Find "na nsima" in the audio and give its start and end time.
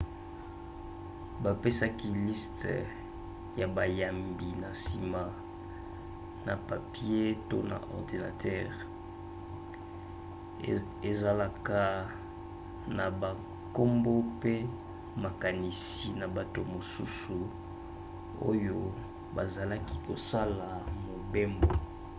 4.61-5.23